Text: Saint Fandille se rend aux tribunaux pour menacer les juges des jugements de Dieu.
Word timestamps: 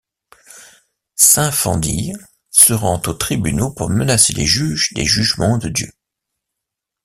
Saint 1.15 1.51
Fandille 1.51 2.17
se 2.49 2.73
rend 2.73 2.99
aux 3.05 3.13
tribunaux 3.13 3.69
pour 3.69 3.91
menacer 3.91 4.33
les 4.33 4.47
juges 4.47 4.93
des 4.93 5.05
jugements 5.05 5.59
de 5.59 5.69
Dieu. 5.69 5.91